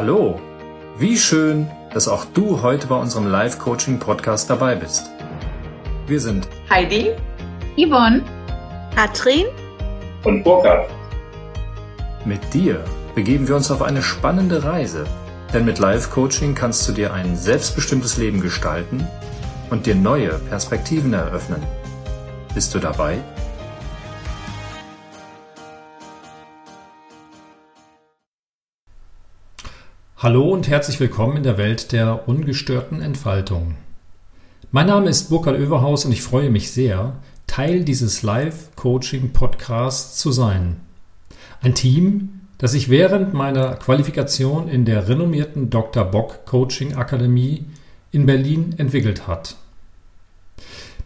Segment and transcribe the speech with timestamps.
[0.00, 0.38] Hallo,
[0.96, 5.10] wie schön, dass auch du heute bei unserem Live-Coaching-Podcast dabei bist.
[6.06, 7.16] Wir sind Heidi,
[7.76, 8.22] Yvonne,
[8.94, 9.46] Katrin
[10.22, 10.88] und Burkhard.
[12.24, 12.84] Mit dir
[13.16, 15.04] begeben wir uns auf eine spannende Reise,
[15.52, 19.04] denn mit Live-Coaching kannst du dir ein selbstbestimmtes Leben gestalten
[19.68, 21.60] und dir neue Perspektiven eröffnen.
[22.54, 23.18] Bist du dabei?
[30.20, 33.76] Hallo und herzlich willkommen in der Welt der ungestörten Entfaltung.
[34.72, 37.12] Mein Name ist Burkhard Överhaus und ich freue mich sehr,
[37.46, 40.80] Teil dieses Live-Coaching-Podcasts zu sein.
[41.62, 46.04] Ein Team, das sich während meiner Qualifikation in der renommierten Dr.
[46.04, 47.66] Bock Coaching Akademie
[48.10, 49.54] in Berlin entwickelt hat.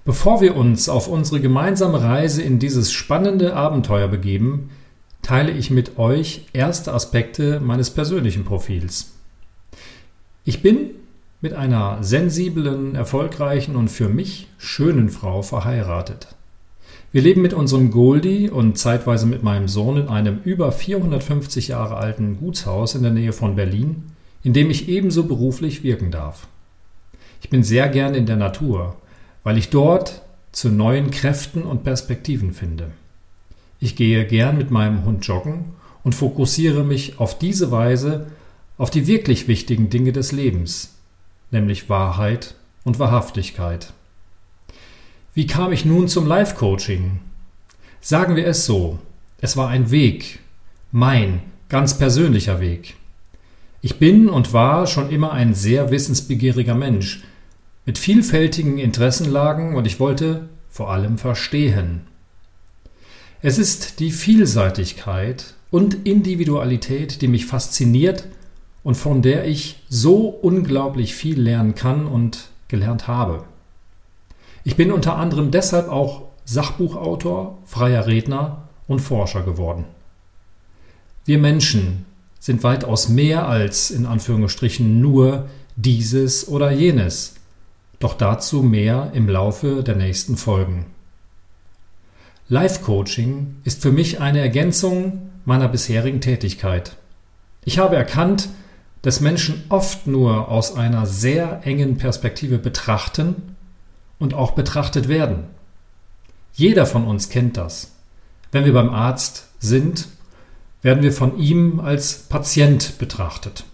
[0.07, 4.71] Bevor wir uns auf unsere gemeinsame Reise in dieses spannende Abenteuer begeben,
[5.23, 9.13] teile ich mit euch erste Aspekte meines persönlichen Profils.
[10.45, 10.91] Ich bin
[11.41, 16.29] mit einer sensiblen, erfolgreichen und für mich schönen Frau verheiratet.
[17.13, 21.96] Wir leben mit unserem Goldie und zeitweise mit meinem Sohn in einem über 450 Jahre
[21.96, 24.05] alten Gutshaus in der Nähe von Berlin,
[24.43, 26.46] in dem ich ebenso beruflich wirken darf.
[27.43, 28.96] Ich bin sehr gern in der Natur,
[29.43, 32.93] weil ich dort zu neuen Kräften und Perspektiven finde.
[33.83, 35.65] Ich gehe gern mit meinem Hund joggen
[36.05, 38.29] und fokussiere mich auf diese Weise
[38.79, 40.95] auf die wirklich wichtigen Dinge des Lebens,
[41.51, 43.93] nämlich Wahrheit und Wahrhaftigkeit.
[45.35, 47.19] Wie kam ich nun zum Life-Coaching?
[48.01, 49.01] Sagen wir es so,
[49.41, 50.39] es war ein Weg,
[50.93, 52.95] mein ganz persönlicher Weg.
[53.80, 57.24] Ich bin und war schon immer ein sehr wissensbegieriger Mensch,
[57.85, 62.12] mit vielfältigen Interessenlagen und ich wollte vor allem verstehen.
[63.45, 68.28] Es ist die Vielseitigkeit und Individualität, die mich fasziniert
[68.84, 73.43] und von der ich so unglaublich viel lernen kann und gelernt habe.
[74.62, 79.87] Ich bin unter anderem deshalb auch Sachbuchautor, freier Redner und Forscher geworden.
[81.25, 82.06] Wir Menschen
[82.38, 87.34] sind weitaus mehr als in Anführungsstrichen nur dieses oder jenes,
[87.99, 90.87] doch dazu mehr im Laufe der nächsten Folgen.
[92.49, 96.97] Life Coaching ist für mich eine Ergänzung meiner bisherigen Tätigkeit.
[97.65, 98.49] Ich habe erkannt,
[99.03, 103.57] dass Menschen oft nur aus einer sehr engen Perspektive betrachten
[104.19, 105.45] und auch betrachtet werden.
[106.53, 107.93] Jeder von uns kennt das.
[108.51, 110.09] Wenn wir beim Arzt sind,
[110.83, 113.65] werden wir von ihm als Patient betrachtet.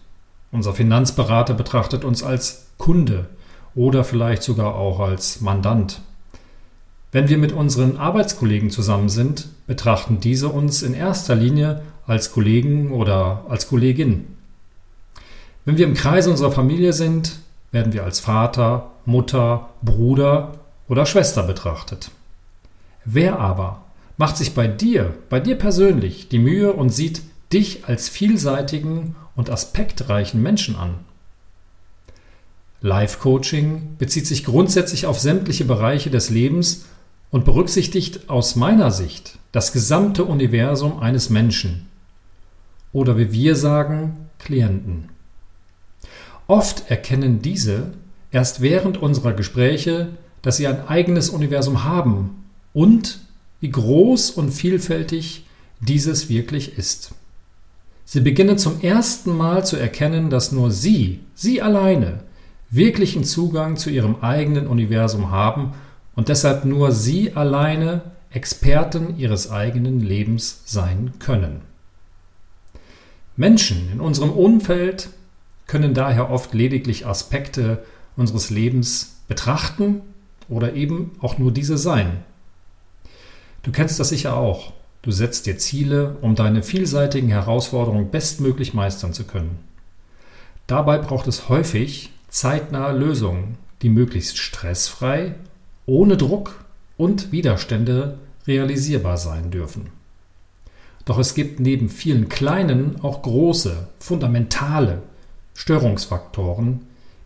[0.53, 3.27] Unser Finanzberater betrachtet uns als Kunde
[3.75, 6.01] oder vielleicht sogar auch als Mandant.
[7.11, 12.93] Wenn wir mit unseren Arbeitskollegen zusammen sind, betrachten diese uns in erster Linie als Kollegen
[12.93, 14.27] oder als Kollegin.
[15.65, 17.39] Wenn wir im Kreise unserer Familie sind,
[17.73, 20.59] werden wir als Vater, Mutter, Bruder
[20.89, 22.11] oder Schwester betrachtet.
[23.05, 23.83] Wer aber
[24.19, 29.49] macht sich bei dir, bei dir persönlich, die Mühe und sieht dich als vielseitigen und
[29.49, 30.97] aspektreichen Menschen an?
[32.81, 36.85] Life Coaching bezieht sich grundsätzlich auf sämtliche Bereiche des Lebens
[37.31, 41.89] und berücksichtigt aus meiner Sicht das gesamte Universum eines Menschen
[42.93, 45.11] oder wie wir sagen, Klienten.
[46.47, 47.93] Oft erkennen diese
[48.31, 50.09] erst während unserer Gespräche,
[50.43, 53.21] dass sie ein eigenes Universum haben und
[53.61, 55.45] wie groß und vielfältig
[55.81, 57.13] dieses wirklich ist.
[58.05, 62.21] Sie beginnen zum ersten Mal zu erkennen, dass nur sie, sie alleine,
[62.71, 65.75] wirklichen Zugang zu ihrem eigenen Universum haben
[66.19, 71.61] und deshalb nur sie alleine Experten ihres eigenen Lebens sein können.
[73.37, 75.11] Menschen in unserem Umfeld
[75.69, 77.85] können daher oft lediglich Aspekte
[78.17, 80.01] unseres Lebens betrachten
[80.49, 82.25] oder eben auch nur diese sein.
[83.63, 84.73] Du kennst das sicher auch.
[85.03, 89.61] Du setzt dir Ziele, um deine vielseitigen Herausforderungen bestmöglich meistern zu können.
[90.67, 95.37] Dabei braucht es häufig zeitnahe Lösungen, die möglichst stressfrei
[95.89, 96.65] ohne Druck
[96.97, 99.87] und Widerstände realisierbar sein dürfen.
[101.07, 105.03] Doch es gibt neben vielen kleinen auch große, fundamentale
[105.55, 106.81] Störungsfaktoren,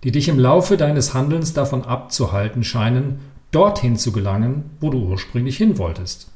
[0.04, 3.18] die dich im Laufe deines Handelns davon abzuhalten scheinen,
[3.50, 6.28] dorthin zu gelangen, wo du ursprünglich hin wolltest.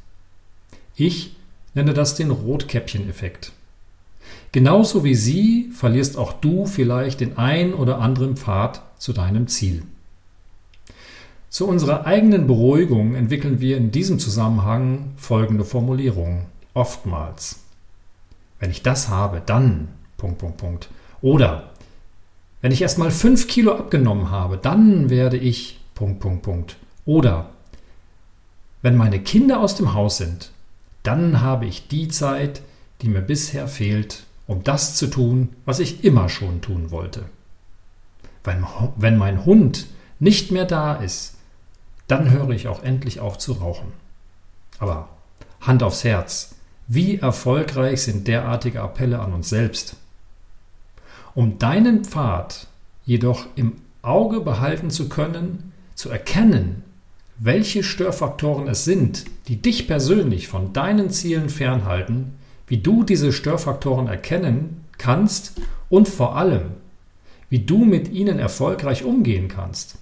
[0.97, 1.37] Ich
[1.75, 3.53] nenne das den Rotkäppchen-Effekt.
[4.51, 9.83] Genauso wie sie verlierst auch du vielleicht den ein oder anderen Pfad zu deinem Ziel.
[11.49, 16.47] Zu unserer eigenen Beruhigung entwickeln wir in diesem Zusammenhang folgende Formulierung.
[16.75, 17.61] Oftmals.
[18.59, 19.89] Wenn ich das habe, dann.
[20.17, 20.89] Punkt, Punkt, Punkt.
[21.23, 21.71] Oder
[22.61, 25.81] wenn ich erst mal 5 Kilo abgenommen habe, dann werde ich.
[25.95, 26.77] Punkt, Punkt, Punkt.
[27.05, 27.51] Oder
[28.83, 30.51] wenn meine Kinder aus dem Haus sind,
[31.03, 32.63] dann habe ich die Zeit,
[33.01, 37.25] die mir bisher fehlt, um das zu tun, was ich immer schon tun wollte.
[38.45, 38.65] Wenn,
[38.97, 39.87] wenn mein Hund
[40.19, 41.36] nicht mehr da ist,
[42.07, 43.93] dann höre ich auch endlich auf zu rauchen.
[44.79, 45.09] Aber
[45.61, 46.55] Hand aufs Herz,
[46.89, 49.97] wie erfolgreich sind derartige Appelle an uns selbst?
[51.35, 52.69] Um deinen Pfad
[53.05, 56.85] jedoch im Auge behalten zu können, zu erkennen,
[57.39, 62.35] welche Störfaktoren es sind, die dich persönlich von deinen Zielen fernhalten,
[62.67, 66.73] wie du diese Störfaktoren erkennen kannst und vor allem,
[67.49, 69.99] wie du mit ihnen erfolgreich umgehen kannst,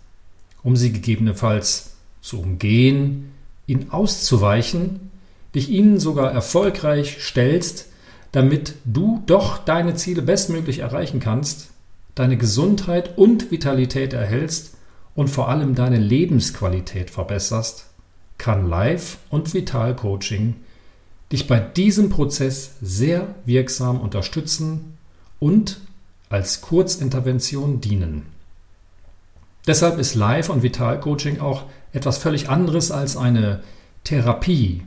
[0.62, 1.93] um sie gegebenenfalls
[2.24, 3.32] zu umgehen,
[3.66, 5.10] ihnen auszuweichen,
[5.54, 7.88] dich ihnen sogar erfolgreich stellst,
[8.32, 11.68] damit du doch deine Ziele bestmöglich erreichen kannst,
[12.14, 14.78] deine Gesundheit und Vitalität erhältst
[15.14, 17.90] und vor allem deine Lebensqualität verbesserst,
[18.38, 20.56] kann Live- und Vital-Coaching
[21.30, 24.96] dich bei diesem Prozess sehr wirksam unterstützen
[25.40, 25.78] und
[26.30, 28.22] als Kurzintervention dienen.
[29.66, 33.62] Deshalb ist Live- und Vital-Coaching auch etwas völlig anderes als eine
[34.02, 34.82] Therapie,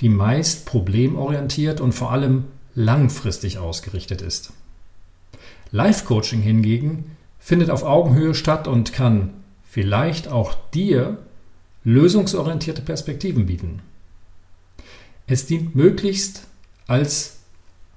[0.00, 2.44] die meist problemorientiert und vor allem
[2.74, 4.52] langfristig ausgerichtet ist.
[5.70, 9.30] Live-Coaching hingegen findet auf Augenhöhe statt und kann
[9.64, 11.18] vielleicht auch dir
[11.84, 13.82] lösungsorientierte Perspektiven bieten.
[15.26, 16.46] Es dient möglichst
[16.86, 17.38] als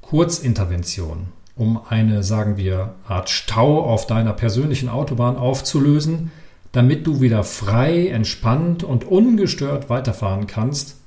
[0.01, 6.31] Kurzintervention, um eine, sagen wir, Art Stau auf deiner persönlichen Autobahn aufzulösen,
[6.77, 10.97] damit du wieder frei, entspannt und ungestört weiterfahren kannst,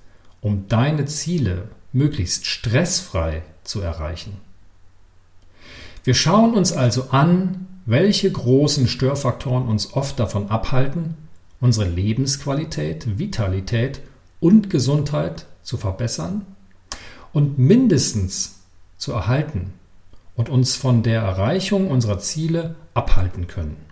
[0.40, 4.38] um deine Ziele möglichst stressfrei zu erreichen.
[6.02, 11.14] Wir schauen uns also an, welche großen Störfaktoren uns oft davon abhalten,
[11.60, 14.00] unsere Lebensqualität, Vitalität
[14.40, 16.46] und Gesundheit zu verbessern
[17.32, 18.58] und mindestens
[18.98, 19.72] zu erhalten
[20.34, 23.89] und uns von der Erreichung unserer Ziele abhalten können.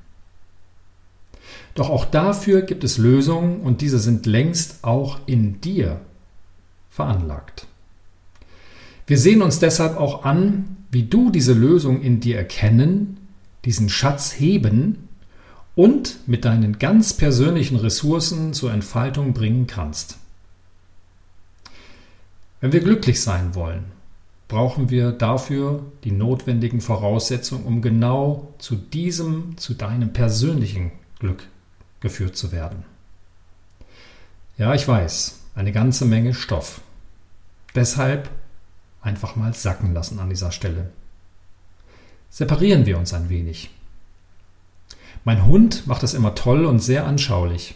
[1.75, 6.01] Doch auch dafür gibt es Lösungen und diese sind längst auch in dir
[6.91, 7.67] veranlagt.
[9.07, 13.17] Wir sehen uns deshalb auch an, wie du diese Lösung in dir erkennen,
[13.65, 15.09] diesen Schatz heben
[15.75, 20.19] und mit deinen ganz persönlichen Ressourcen zur Entfaltung bringen kannst.
[22.61, 23.85] Wenn wir glücklich sein wollen,
[24.49, 31.47] brauchen wir dafür die notwendigen Voraussetzungen, um genau zu diesem, zu deinem persönlichen Glück
[32.01, 32.85] geführt zu werden.
[34.57, 36.81] Ja, ich weiß, eine ganze Menge Stoff.
[37.75, 38.31] Deshalb
[39.01, 40.91] einfach mal sacken lassen an dieser Stelle.
[42.31, 43.71] Separieren wir uns ein wenig.
[45.25, 47.75] Mein Hund macht das immer toll und sehr anschaulich.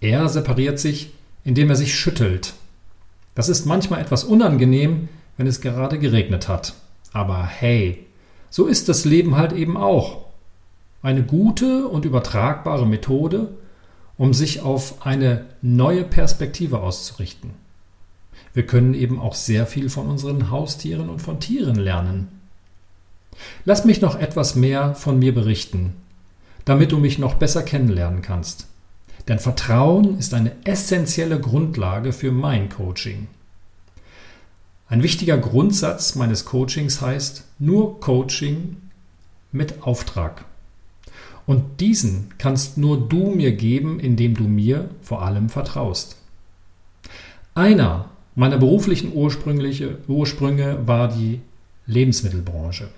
[0.00, 1.12] Er separiert sich,
[1.44, 2.54] indem er sich schüttelt.
[3.34, 6.74] Das ist manchmal etwas unangenehm, wenn es gerade geregnet hat.
[7.12, 8.06] Aber hey,
[8.50, 10.25] so ist das Leben halt eben auch.
[11.02, 13.50] Eine gute und übertragbare Methode,
[14.18, 17.50] um sich auf eine neue Perspektive auszurichten.
[18.54, 22.28] Wir können eben auch sehr viel von unseren Haustieren und von Tieren lernen.
[23.64, 25.94] Lass mich noch etwas mehr von mir berichten,
[26.64, 28.66] damit du mich noch besser kennenlernen kannst.
[29.28, 33.28] Denn Vertrauen ist eine essentielle Grundlage für mein Coaching.
[34.88, 38.76] Ein wichtiger Grundsatz meines Coachings heißt nur Coaching
[39.50, 40.44] mit Auftrag.
[41.46, 46.16] Und diesen kannst nur du mir geben, indem du mir vor allem vertraust.
[47.54, 51.40] Einer meiner beruflichen Ursprünge war die
[51.86, 52.88] Lebensmittelbranche.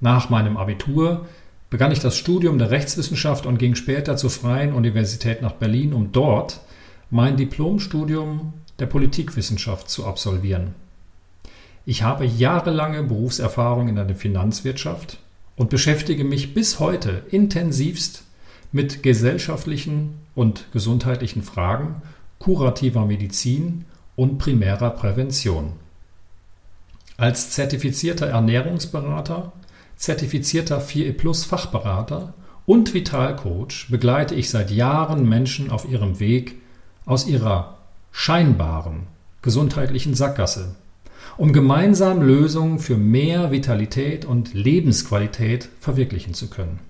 [0.00, 1.26] Nach meinem Abitur
[1.70, 6.12] begann ich das Studium der Rechtswissenschaft und ging später zur Freien Universität nach Berlin, um
[6.12, 6.60] dort
[7.10, 10.74] mein Diplomstudium der Politikwissenschaft zu absolvieren.
[11.86, 15.18] Ich habe jahrelange Berufserfahrung in der Finanzwirtschaft
[15.56, 18.24] und beschäftige mich bis heute intensivst
[18.72, 22.02] mit gesellschaftlichen und gesundheitlichen Fragen
[22.38, 23.84] kurativer Medizin
[24.16, 25.72] und primärer Prävention.
[27.16, 29.52] Als zertifizierter Ernährungsberater,
[29.96, 32.34] zertifizierter 4E Plus Fachberater
[32.66, 36.56] und Vitalcoach begleite ich seit Jahren Menschen auf ihrem Weg
[37.06, 37.78] aus ihrer
[38.10, 39.06] scheinbaren
[39.42, 40.74] gesundheitlichen Sackgasse
[41.36, 46.80] um gemeinsam Lösungen für mehr Vitalität und Lebensqualität verwirklichen zu können.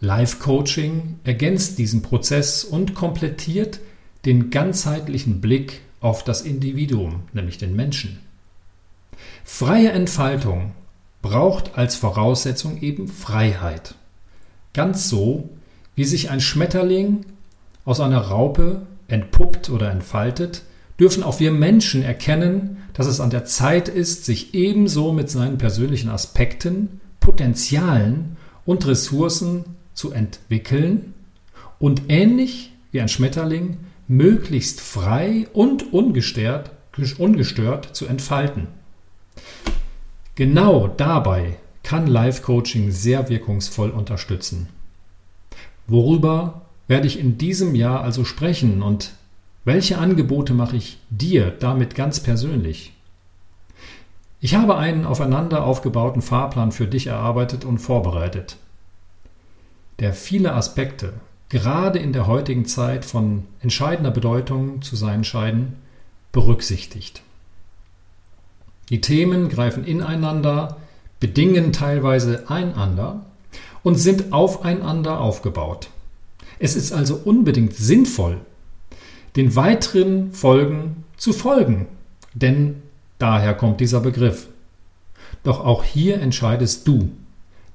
[0.00, 3.80] Life Coaching ergänzt diesen Prozess und komplettiert
[4.24, 8.18] den ganzheitlichen Blick auf das Individuum, nämlich den Menschen.
[9.44, 10.72] Freie Entfaltung
[11.22, 13.94] braucht als Voraussetzung eben Freiheit.
[14.74, 15.48] Ganz so,
[15.94, 17.24] wie sich ein Schmetterling
[17.84, 20.62] aus einer Raupe entpuppt oder entfaltet,
[21.00, 25.58] dürfen auch wir Menschen erkennen, dass es an der Zeit ist, sich ebenso mit seinen
[25.58, 31.12] persönlichen Aspekten, Potenzialen und Ressourcen zu entwickeln
[31.78, 33.76] und ähnlich wie ein Schmetterling
[34.08, 36.70] möglichst frei und ungestört,
[37.18, 38.68] ungestört zu entfalten.
[40.34, 44.68] Genau dabei kann Life-Coaching sehr wirkungsvoll unterstützen.
[45.86, 49.12] Worüber werde ich in diesem Jahr also sprechen und
[49.66, 52.92] welche Angebote mache ich dir damit ganz persönlich?
[54.40, 58.58] Ich habe einen aufeinander aufgebauten Fahrplan für dich erarbeitet und vorbereitet,
[59.98, 61.14] der viele Aspekte,
[61.48, 65.74] gerade in der heutigen Zeit von entscheidender Bedeutung zu sein scheinen,
[66.30, 67.22] berücksichtigt.
[68.88, 70.76] Die Themen greifen ineinander,
[71.18, 73.26] bedingen teilweise einander
[73.82, 75.88] und sind aufeinander aufgebaut.
[76.60, 78.40] Es ist also unbedingt sinnvoll,
[79.36, 81.86] den weiteren Folgen zu folgen,
[82.34, 82.82] denn
[83.18, 84.48] daher kommt dieser Begriff.
[85.42, 87.10] Doch auch hier entscheidest du,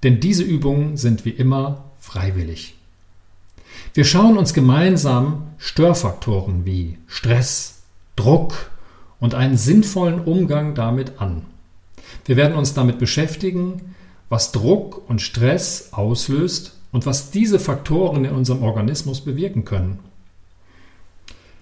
[0.03, 2.75] denn diese Übungen sind wie immer freiwillig.
[3.93, 7.83] Wir schauen uns gemeinsam Störfaktoren wie Stress,
[8.15, 8.71] Druck
[9.19, 11.45] und einen sinnvollen Umgang damit an.
[12.25, 13.95] Wir werden uns damit beschäftigen,
[14.29, 19.99] was Druck und Stress auslöst und was diese Faktoren in unserem Organismus bewirken können.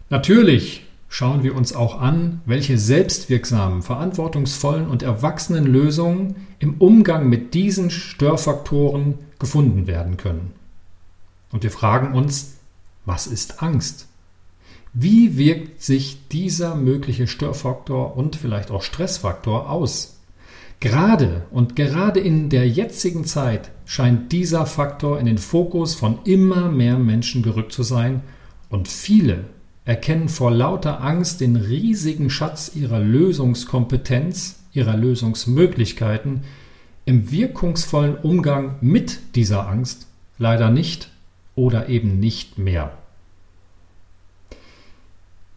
[0.10, 7.54] Natürlich schauen wir uns auch an, welche selbstwirksamen, verantwortungsvollen und erwachsenen Lösungen im Umgang mit
[7.54, 10.54] diesen Störfaktoren gefunden werden können.
[11.52, 12.58] Und wir fragen uns,
[13.06, 14.08] was ist Angst?
[14.94, 20.20] Wie wirkt sich dieser mögliche Störfaktor und vielleicht auch Stressfaktor aus?
[20.80, 26.70] Gerade und gerade in der jetzigen Zeit scheint dieser Faktor in den Fokus von immer
[26.70, 28.22] mehr Menschen gerückt zu sein
[28.70, 29.46] und viele
[29.90, 36.44] erkennen vor lauter Angst den riesigen Schatz ihrer Lösungskompetenz, ihrer Lösungsmöglichkeiten
[37.06, 40.06] im wirkungsvollen Umgang mit dieser Angst
[40.38, 41.10] leider nicht
[41.56, 42.92] oder eben nicht mehr.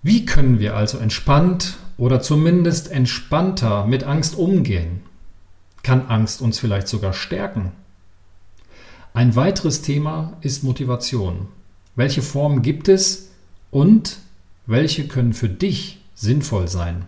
[0.03, 5.03] Wie können wir also entspannt oder zumindest entspannter mit Angst umgehen?
[5.83, 7.73] Kann Angst uns vielleicht sogar stärken?
[9.13, 11.49] Ein weiteres Thema ist Motivation.
[11.97, 13.32] Welche Formen gibt es
[13.73, 14.19] und
[14.67, 17.07] welche können für dich sinnvoll sein?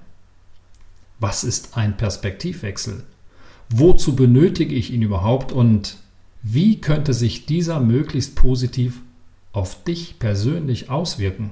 [1.20, 3.04] Was ist ein Perspektivwechsel?
[3.68, 5.98] Wozu benötige ich ihn überhaupt und
[6.42, 9.00] wie könnte sich dieser möglichst positiv
[9.52, 11.50] auf dich persönlich auswirken?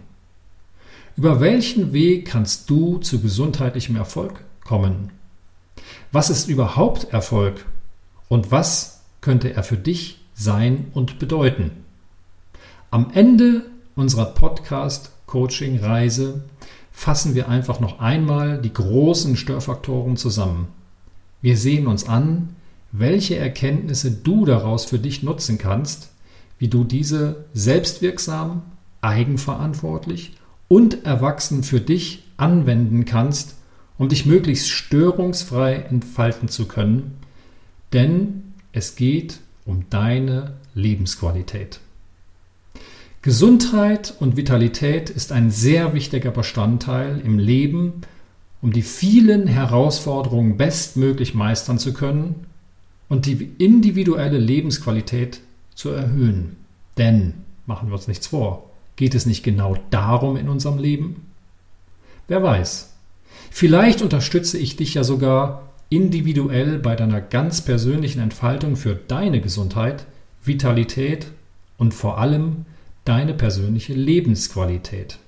[1.16, 5.11] Über welchen Weg kannst du zu gesundheitlichem Erfolg kommen?
[6.11, 7.66] Was ist überhaupt Erfolg
[8.28, 11.71] und was könnte er für dich sein und bedeuten?
[12.90, 13.64] Am Ende
[13.95, 16.43] unserer Podcast-Coaching-Reise
[16.93, 20.69] fassen wir einfach noch einmal die großen Störfaktoren zusammen.
[21.41, 22.55] Wir sehen uns an,
[22.93, 26.11] welche Erkenntnisse du daraus für dich nutzen kannst,
[26.59, 28.63] wie du diese selbstwirksam,
[29.01, 30.35] eigenverantwortlich
[30.69, 33.57] und erwachsen für dich anwenden kannst,
[33.99, 37.19] um dich möglichst störungsfrei entfalten zu können,
[37.93, 41.81] denn es geht um deine Lebensqualität.
[43.23, 48.02] Gesundheit und Vitalität ist ein sehr wichtiger Bestandteil im Leben,
[48.61, 52.47] um die vielen Herausforderungen bestmöglich meistern zu können
[53.09, 55.41] und die individuelle Lebensqualität
[55.75, 56.57] zu erhöhen.
[56.99, 57.35] Denn,
[57.67, 61.26] machen wir uns nichts vor, geht es nicht genau darum in unserem Leben?
[62.29, 62.93] Wer weiß,
[63.55, 70.07] Vielleicht unterstütze ich dich ja sogar individuell bei deiner ganz persönlichen Entfaltung für deine Gesundheit,
[70.43, 71.26] Vitalität
[71.76, 72.64] und vor allem
[73.05, 75.19] deine persönliche Lebensqualität.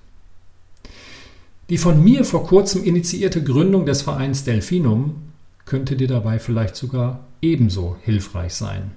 [1.71, 5.17] Die von mir vor kurzem initiierte Gründung des Vereins Delphinum
[5.65, 8.91] könnte dir dabei vielleicht sogar ebenso hilfreich sein.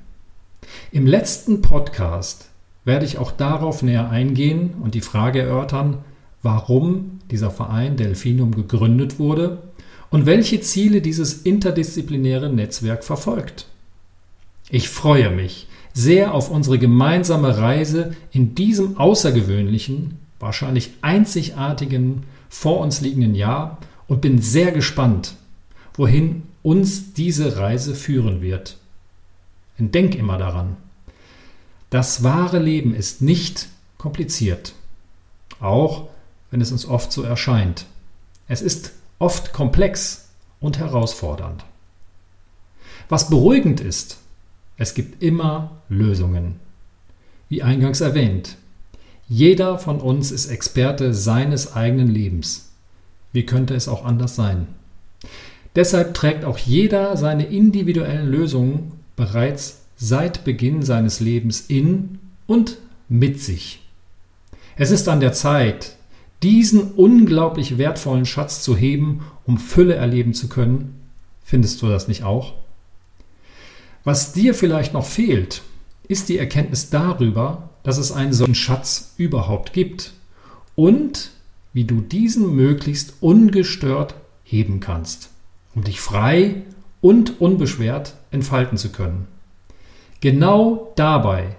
[0.91, 2.49] Im letzten Podcast
[2.83, 5.99] werde ich auch darauf näher eingehen und die Frage erörtern,
[6.41, 9.63] warum dieser Verein Delphinum gegründet wurde
[10.09, 13.67] und welche Ziele dieses interdisziplinäre Netzwerk verfolgt.
[14.69, 23.01] Ich freue mich sehr auf unsere gemeinsame Reise in diesem außergewöhnlichen, wahrscheinlich einzigartigen, vor uns
[23.01, 25.33] liegenden Jahr und bin sehr gespannt,
[25.95, 28.77] wohin uns diese Reise führen wird.
[29.79, 30.77] Und denk immer daran,
[31.89, 34.73] das wahre Leben ist nicht kompliziert.
[35.59, 36.09] Auch
[36.51, 37.87] wenn es uns oft so erscheint.
[38.47, 41.65] Es ist oft komplex und herausfordernd.
[43.09, 44.19] Was beruhigend ist,
[44.77, 46.55] es gibt immer Lösungen.
[47.49, 48.57] Wie eingangs erwähnt,
[49.27, 52.69] jeder von uns ist Experte seines eigenen Lebens.
[53.33, 54.67] Wie könnte es auch anders sein?
[55.75, 62.77] Deshalb trägt auch jeder seine individuellen Lösungen bereits seit Beginn seines Lebens in und
[63.09, 63.81] mit sich.
[64.75, 65.95] Es ist an der Zeit,
[66.43, 71.01] diesen unglaublich wertvollen Schatz zu heben, um Fülle erleben zu können.
[71.43, 72.53] Findest du das nicht auch?
[74.07, 75.63] Was dir vielleicht noch fehlt,
[76.07, 80.13] ist die Erkenntnis darüber, dass es einen solchen Schatz überhaupt gibt
[80.75, 81.31] und
[81.73, 85.31] wie du diesen möglichst ungestört heben kannst,
[85.75, 86.61] um dich frei
[87.01, 89.27] und unbeschwert entfalten zu können.
[90.21, 91.57] Genau dabei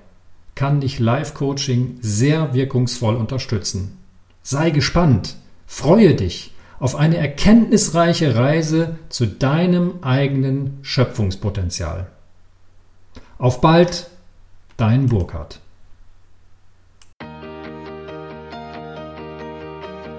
[0.54, 3.98] kann dich Live-Coaching sehr wirkungsvoll unterstützen.
[4.42, 5.36] Sei gespannt,
[5.66, 12.10] freue dich auf eine erkenntnisreiche Reise zu deinem eigenen Schöpfungspotenzial.
[13.40, 14.08] Auf bald,
[14.76, 15.60] dein Burkhard.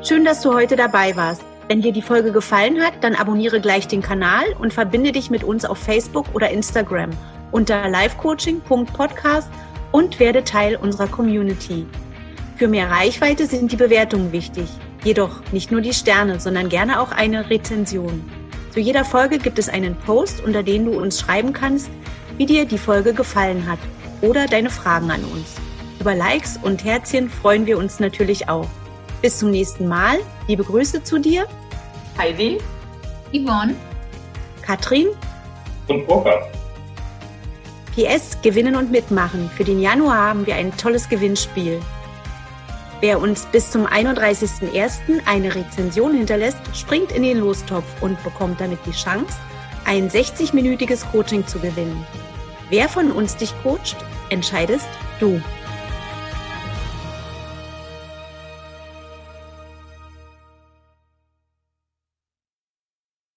[0.01, 1.43] Schön, dass du heute dabei warst.
[1.67, 5.43] Wenn dir die Folge gefallen hat, dann abonniere gleich den Kanal und verbinde dich mit
[5.43, 7.09] uns auf Facebook oder Instagram
[7.51, 9.49] unter livecoaching.podcast
[9.91, 11.85] und werde Teil unserer Community.
[12.55, 14.69] Für mehr Reichweite sind die Bewertungen wichtig.
[15.03, 18.23] Jedoch nicht nur die Sterne, sondern gerne auch eine Rezension.
[18.71, 21.89] Zu jeder Folge gibt es einen Post, unter dem du uns schreiben kannst,
[22.39, 23.79] wie dir die Folge gefallen hat
[24.22, 25.55] oder deine Fragen an uns.
[26.00, 28.67] Über Likes und Herzchen freuen wir uns natürlich auch.
[29.22, 30.19] Bis zum nächsten Mal.
[30.48, 31.46] Liebe Grüße zu dir.
[32.17, 32.58] Heidi.
[33.34, 33.75] Yvonne.
[34.62, 35.10] Katrin.
[35.89, 36.43] Und Burkhard.
[37.93, 39.50] PS, gewinnen und mitmachen.
[39.58, 41.81] Für den Januar haben wir ein tolles Gewinnspiel.
[43.01, 45.25] Wer uns bis zum 31.01.
[45.25, 49.36] eine Rezension hinterlässt, springt in den Lostopf und bekommt damit die Chance,
[49.86, 52.05] ein 60-minütiges Coaching zu gewinnen.
[52.69, 53.97] Wer von uns dich coacht,
[54.29, 54.88] entscheidest
[55.19, 55.41] du.